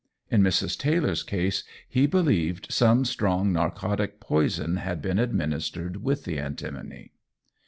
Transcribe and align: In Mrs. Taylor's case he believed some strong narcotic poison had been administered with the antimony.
In 0.31 0.41
Mrs. 0.41 0.79
Taylor's 0.79 1.21
case 1.21 1.63
he 1.87 2.07
believed 2.07 2.71
some 2.71 3.05
strong 3.05 3.53
narcotic 3.53 4.19
poison 4.19 4.77
had 4.77 4.99
been 4.99 5.19
administered 5.19 5.97
with 5.97 6.23
the 6.23 6.39
antimony. 6.39 7.11